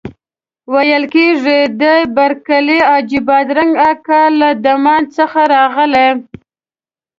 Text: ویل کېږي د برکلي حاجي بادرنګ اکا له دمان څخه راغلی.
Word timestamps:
ویل 0.71 1.03
کېږي 1.13 1.59
د 1.81 1.83
برکلي 2.15 2.79
حاجي 2.89 3.19
بادرنګ 3.27 3.73
اکا 3.91 4.21
له 4.39 4.49
دمان 4.65 5.03
څخه 5.17 5.39
راغلی. 5.55 6.09